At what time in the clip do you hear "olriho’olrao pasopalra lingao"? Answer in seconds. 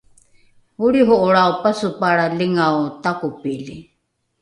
0.83-2.81